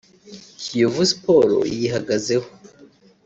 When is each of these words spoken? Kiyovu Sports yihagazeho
Kiyovu 0.61 1.03
Sports 1.11 1.67
yihagazeho 1.79 2.49